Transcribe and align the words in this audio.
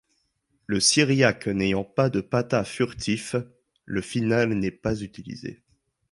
Le 0.65 0.79
syriaque 0.79 1.45
n'ayant 1.45 1.83
pas 1.83 2.09
de 2.09 2.21
pataḥ 2.21 2.65
furtif, 2.65 3.35
le 3.85 4.01
final 4.01 4.49
n'est 4.55 4.71
pas 4.71 4.99
utilisé. 4.99 5.61